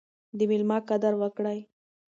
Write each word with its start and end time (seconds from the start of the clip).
د 0.37 0.39
میلمه 0.49 0.77
قدر 0.89 1.13
وکړئ. 1.21 1.59